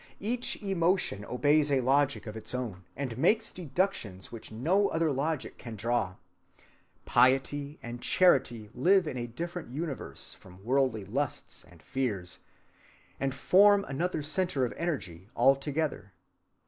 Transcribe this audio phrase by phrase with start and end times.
[0.19, 5.59] Each emotion obeys a logic of its own, and makes deductions which no other logic
[5.59, 6.15] can draw.
[7.05, 12.39] Piety and charity live in a different universe from worldly lusts and fears,
[13.19, 16.13] and form another centre of energy altogether.